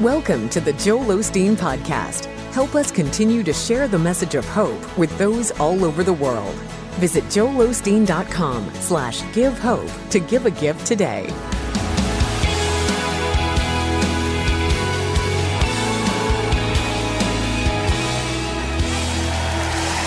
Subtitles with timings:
[0.00, 2.24] Welcome to the Joel Osteen Podcast.
[2.54, 6.54] Help us continue to share the message of hope with those all over the world.
[6.96, 11.26] Visit joelosteen.com slash give hope to give a gift today.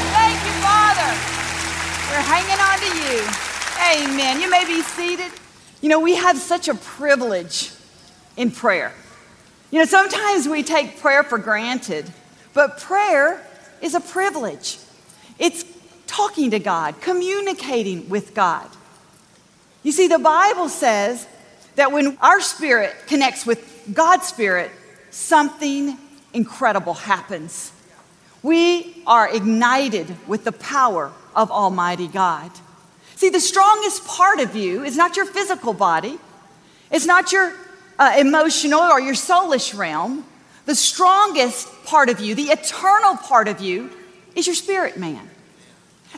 [0.10, 1.12] Thank you, Father.
[2.10, 4.10] We're hanging on to you.
[4.10, 4.41] Amen.
[4.41, 5.32] You may be seated.
[5.82, 7.71] You know, we have such a privilege
[8.38, 8.91] in prayer.
[9.74, 12.05] You know, sometimes we take prayer for granted,
[12.54, 13.44] but prayer
[13.82, 14.77] is a privilege.
[15.40, 15.66] It's
[16.05, 18.70] talking to God, communicating with God.
[19.82, 21.26] You see, the Bible says
[21.73, 24.70] that when our spirit connects with God's spirit,
[25.09, 25.98] something
[26.34, 27.71] incredible happens.
[28.44, 32.52] We are ignited with the power of Almighty God.
[33.16, 36.20] See, the strongest part of you is not your physical body,
[36.91, 37.55] it's not your
[38.00, 40.26] uh, emotional or your soulish realm.
[40.66, 43.90] The strongest part of you, the eternal part of you,
[44.35, 45.30] is your spirit man.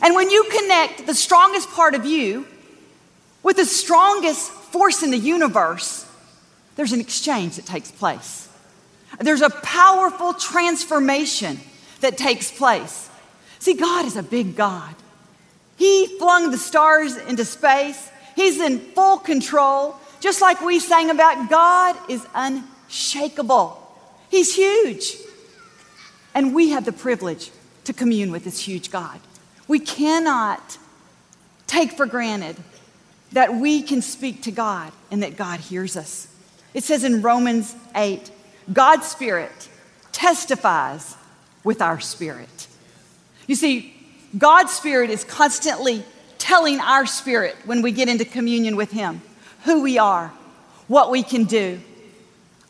[0.02, 2.46] And when you connect the strongest part of you
[3.42, 6.06] with the strongest force in the universe,
[6.76, 8.48] there's an exchange that takes place.
[9.20, 11.58] There's a powerful transformation
[12.00, 13.08] that takes place.
[13.58, 14.94] See, God is a big God.
[15.76, 19.96] He flung the stars into space, He's in full control.
[20.26, 23.80] Just like we sang about, God is unshakable.
[24.28, 25.18] He's huge.
[26.34, 27.52] And we have the privilege
[27.84, 29.20] to commune with this huge God.
[29.68, 30.78] We cannot
[31.68, 32.56] take for granted
[33.34, 36.26] that we can speak to God and that God hears us.
[36.74, 38.28] It says in Romans 8,
[38.72, 39.68] God's Spirit
[40.10, 41.14] testifies
[41.62, 42.66] with our spirit.
[43.46, 43.94] You see,
[44.36, 46.02] God's Spirit is constantly
[46.36, 49.22] telling our spirit when we get into communion with Him
[49.66, 50.32] who we are,
[50.88, 51.80] what we can do.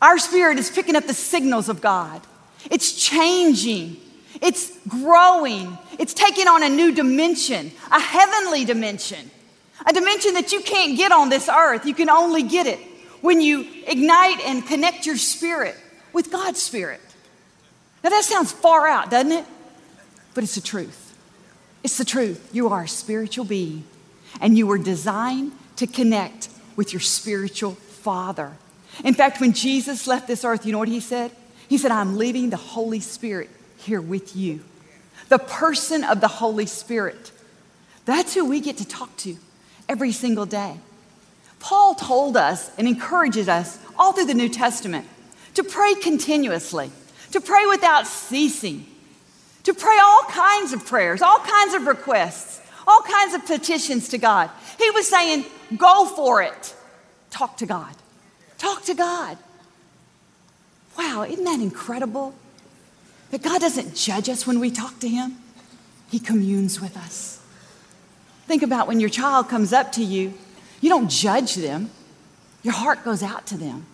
[0.01, 2.21] Our spirit is picking up the signals of God,
[2.69, 3.97] it's changing.
[4.41, 5.77] It's growing.
[5.97, 9.31] It's taking on a new dimension, a heavenly dimension,
[9.85, 11.85] a dimension that you can't get on this earth.
[11.85, 12.79] You can only get it
[13.21, 15.75] when you ignite and connect your spirit
[16.13, 17.01] with God's spirit.
[18.03, 19.45] Now, that sounds far out, doesn't it?
[20.33, 21.17] But it's the truth.
[21.83, 22.49] It's the truth.
[22.53, 23.85] You are a spiritual being,
[24.39, 28.53] and you were designed to connect with your spiritual father.
[29.03, 31.31] In fact, when Jesus left this earth, you know what he said?
[31.67, 34.61] He said, I'm leaving the Holy Spirit here with you.
[35.27, 37.33] The person of the Holy Spirit.
[38.05, 39.35] That's who we get to talk to
[39.89, 40.77] every single day.
[41.59, 45.05] Paul told us and encourages us all through the New Testament
[45.55, 46.91] to pray continuously,
[47.31, 48.85] to pray without ceasing,
[49.63, 54.17] to pray all kinds of prayers, all kinds of requests, all kinds of petitions to
[54.17, 54.49] God.
[54.77, 55.43] He was saying,
[55.75, 56.75] go for it.
[57.29, 57.93] Talk to God.
[58.57, 59.37] Talk to God.
[60.97, 62.33] Wow, isn't that incredible?
[63.31, 65.37] That God doesn't judge us when we talk to Him,
[66.09, 67.41] He communes with us.
[68.47, 70.33] Think about when your child comes up to you,
[70.79, 71.91] you don't judge them,
[72.63, 73.85] your heart goes out to them.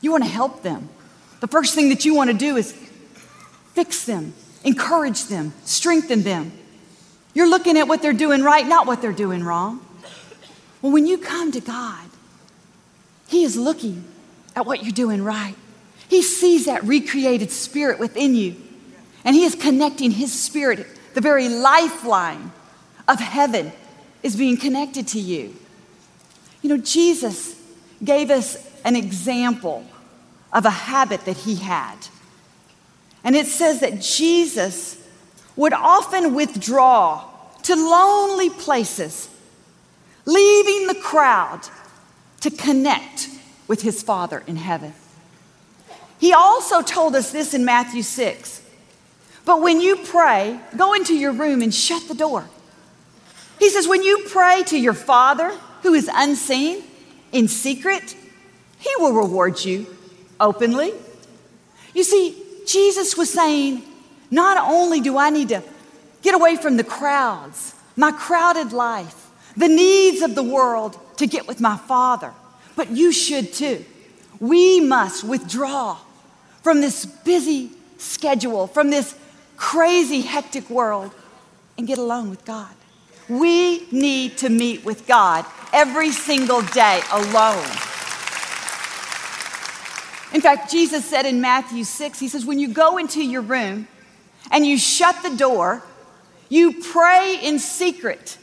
[0.00, 0.88] You want to help them.
[1.40, 2.72] The first thing that you want to do is
[3.74, 4.34] fix them,
[4.64, 6.52] encourage them, strengthen them.
[7.34, 9.80] You're looking at what they're doing right, not what they're doing wrong.
[10.82, 12.10] Well, when you come to God,
[13.28, 14.04] He is looking
[14.54, 15.54] at what you're doing right.
[16.08, 18.56] He sees that recreated spirit within you,
[19.24, 20.86] and He is connecting His spirit.
[21.14, 22.52] The very lifeline
[23.08, 23.72] of heaven
[24.22, 25.54] is being connected to you.
[26.60, 27.56] You know, Jesus
[28.04, 29.86] gave us an example
[30.52, 31.96] of a habit that He had.
[33.24, 34.98] And it says that Jesus
[35.54, 37.24] would often withdraw
[37.62, 39.28] to lonely places,
[40.24, 41.60] leaving the crowd
[42.40, 43.28] to connect
[43.68, 44.94] with his Father in heaven.
[46.18, 48.62] He also told us this in Matthew 6.
[49.44, 52.48] But when you pray, go into your room and shut the door.
[53.58, 55.50] He says, when you pray to your Father
[55.82, 56.84] who is unseen
[57.32, 58.16] in secret,
[58.78, 59.86] he will reward you
[60.38, 60.92] openly.
[61.94, 63.82] You see, Jesus was saying,
[64.30, 65.62] not only do I need to
[66.22, 69.21] get away from the crowds, my crowded life,
[69.56, 72.32] the needs of the world to get with my Father,
[72.76, 73.84] but you should too.
[74.40, 75.98] We must withdraw
[76.62, 79.16] from this busy schedule, from this
[79.56, 81.12] crazy, hectic world,
[81.78, 82.74] and get alone with God.
[83.28, 87.64] We need to meet with God every single day alone.
[90.32, 93.86] In fact, Jesus said in Matthew 6, He says, When you go into your room
[94.50, 95.82] and you shut the door,
[96.48, 98.38] you pray in secret,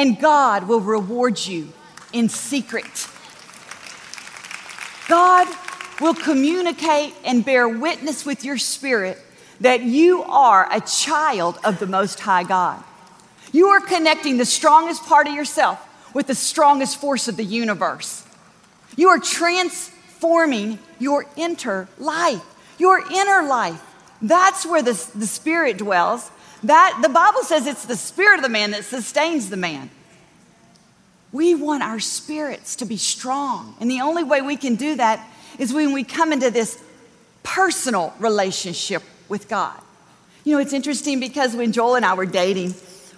[0.00, 1.68] and God will reward you
[2.10, 3.06] in secret.
[5.08, 5.46] God
[6.00, 9.18] will communicate and bear witness with your spirit
[9.60, 12.82] that you are a child of the Most High God.
[13.52, 18.24] You are connecting the strongest part of yourself with the strongest force of the universe.
[18.96, 22.42] You are transforming your inner life,
[22.78, 23.82] your inner life.
[24.22, 26.30] That's where the, the spirit dwells.
[26.62, 29.90] That the Bible says it's the spirit of the man that sustains the man.
[31.32, 33.76] We want our spirits to be strong.
[33.80, 35.26] And the only way we can do that
[35.58, 36.82] is when we come into this
[37.42, 39.80] personal relationship with God.
[40.44, 42.74] You know, it's interesting because when Joel and I were dating,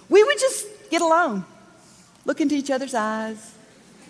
[0.09, 1.45] we would just get alone,
[2.25, 3.53] look into each other's eyes,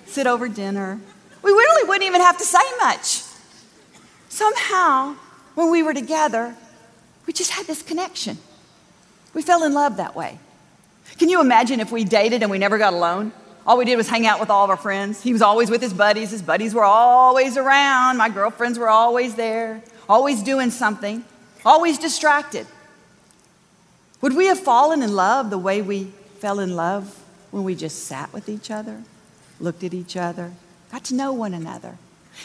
[0.06, 1.00] sit over dinner.
[1.41, 3.24] We really wouldn't even have to say much.
[4.30, 5.15] Somehow,
[5.56, 6.56] when we were together,
[7.25, 8.38] we just had this connection.
[9.33, 10.39] We fell in love that way.
[11.18, 13.31] Can you imagine if we dated and we never got alone?
[13.65, 15.21] All we did was hang out with all of our friends.
[15.21, 16.31] He was always with his buddies.
[16.31, 18.18] His buddies were always around.
[18.18, 21.24] My girlfriends were always there, always doing something,
[21.63, 22.68] always distracted.
[24.21, 26.06] Would we have fallen in love the way we
[26.39, 27.19] fell in love
[27.51, 29.03] when we just sat with each other,
[29.59, 30.51] looked at each other,
[30.91, 31.97] got to know one another?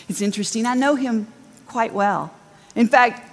[0.09, 0.67] It's interesting.
[0.67, 1.27] I know him
[1.67, 2.33] quite well.
[2.75, 3.28] In fact,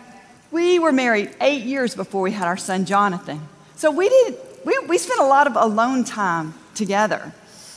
[0.52, 3.42] we were married eight years before we had our son Jonathan.
[3.76, 7.34] So we did we, we spent a lot of alone time together.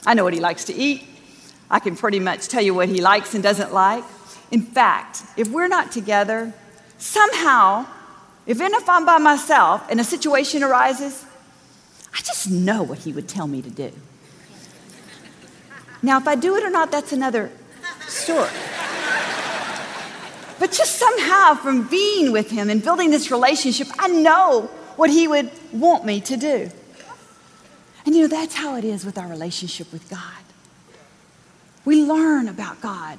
[0.07, 1.05] I know what he likes to eat.
[1.71, 4.05] I can pretty much tell you what he likes and doesn't like.
[4.51, 6.55] In fact, if we're not together,
[6.97, 7.87] somehow
[8.47, 11.27] even if I'm by myself and a situation arises,
[12.15, 13.93] I just know what he would tell me to do.
[16.03, 17.51] Now, if I do it or not, that's another
[18.07, 18.49] story.
[20.59, 25.29] But just somehow, from being with him and building this relationship, I know what he
[25.29, 26.71] would want me to do.
[28.05, 30.21] And you know, that's how it is with our relationship with God.
[31.85, 33.19] We learn about God,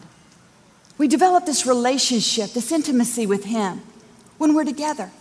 [0.98, 3.82] we develop this relationship, this intimacy with him
[4.38, 5.12] when we're together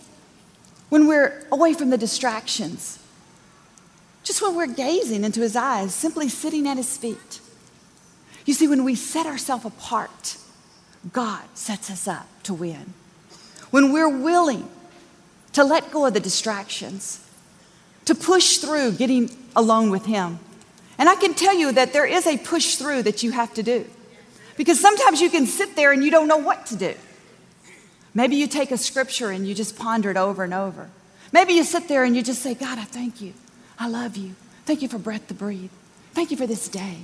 [0.88, 2.99] when we're away from the distractions,
[4.23, 7.41] just when we're gazing into his eyes, simply sitting at his feet.
[8.47, 10.38] You see, when we set ourselves apart,
[11.12, 12.94] God sets us up to win.
[13.70, 14.69] When we're willing
[15.52, 17.25] to let go of the distractions,
[18.05, 20.38] to push through getting alone with him.
[20.96, 23.62] And I can tell you that there is a push through that you have to
[23.62, 23.84] do.
[24.56, 26.94] Because sometimes you can sit there and you don't know what to do.
[28.14, 30.88] Maybe you take a scripture and you just ponder it over and over.
[31.32, 33.34] Maybe you sit there and you just say, God, I thank you.
[33.78, 34.34] I love you.
[34.64, 35.70] Thank you for breath to breathe.
[36.14, 37.00] Thank you for this day.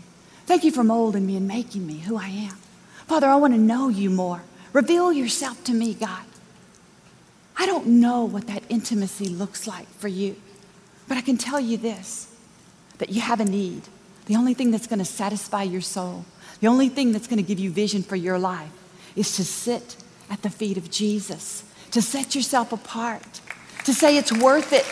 [0.47, 2.57] Thank you for molding me and making me who I am.
[3.07, 4.43] Father, I want to know you more.
[4.73, 6.25] Reveal yourself to me, God.
[7.57, 10.37] I don't know what that intimacy looks like for you,
[11.07, 12.29] but I can tell you this
[12.99, 13.83] that you have a need.
[14.27, 16.25] The only thing that's going to satisfy your soul,
[16.61, 18.71] the only thing that's going to give you vision for your life
[19.17, 19.97] is to sit
[20.31, 23.41] at the feet of Jesus, to set yourself apart,
[23.85, 24.87] to say it's worth it.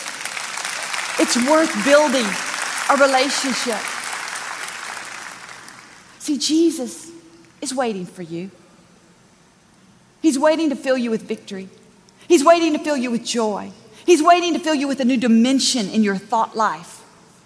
[1.20, 2.26] It's worth building
[2.91, 3.81] a relationship.
[6.19, 7.12] See, Jesus
[7.62, 8.50] is waiting for you.
[10.20, 11.69] He's waiting to fill you with victory.
[12.29, 13.73] He's waiting to fill you with joy.
[14.05, 17.03] He's waiting to fill you with a new dimension in your thought life.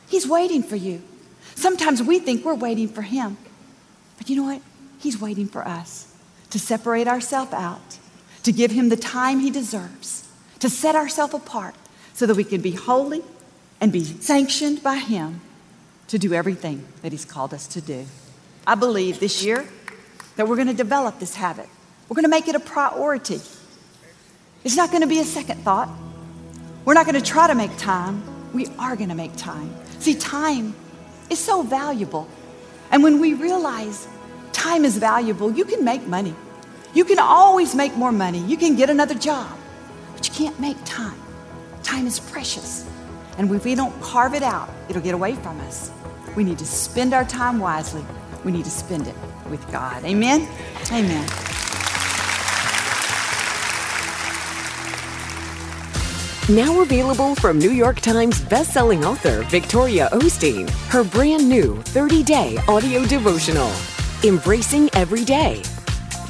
[0.09, 1.03] He's waiting for you.
[1.55, 3.37] Sometimes we think we're waiting for Him.
[4.19, 4.63] But you know what?
[4.99, 6.15] He's waiting for us
[6.51, 7.99] to separate ourselves out,
[8.43, 10.29] to give Him the time He deserves,
[10.61, 11.75] to set ourselves apart
[12.15, 13.23] so that we can be holy
[13.81, 15.41] and be sanctioned by Him
[16.09, 18.07] to do everything that He's called us to do.
[18.67, 19.67] I believe this year
[20.37, 21.69] that we're going to develop this habit.
[22.09, 23.41] We're going to make it a priority.
[24.65, 25.89] It's not going to be a second thought.
[26.85, 28.23] We're not going to try to make time.
[28.53, 29.75] We are going to make time.
[29.99, 30.75] See, time
[31.31, 32.29] is so valuable.
[32.91, 34.07] And when we realize
[34.67, 35.53] time is valuable.
[35.53, 36.35] You can make money.
[36.95, 38.41] You can always make more money.
[38.41, 39.57] You can get another job,
[40.15, 41.19] but you can't make time.
[41.83, 42.85] Time is precious.
[43.39, 45.91] And if we don't carve it out, it'll get away from us.
[46.35, 48.05] We need to spend our time wisely.
[48.47, 49.15] We need to spend it
[49.51, 50.05] with God.
[50.05, 50.49] Amen?
[50.93, 51.29] Amen.
[56.49, 62.57] Now available from New York Times bestselling author Victoria Osteen, her brand new 30 day
[62.69, 63.73] audio devotional.
[64.23, 65.65] Embracing Every Day.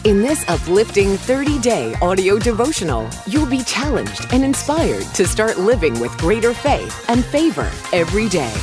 [0.04, 6.00] In this uplifting 30 day audio devotional, you'll be challenged and inspired to start living
[6.00, 8.54] with greater faith and favor every day.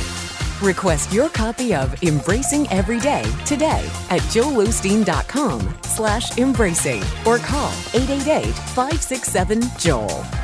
[0.64, 10.43] Request your copy of Embracing Every Day today at joelosteen.com slash embracing or call 888-567-JOEL.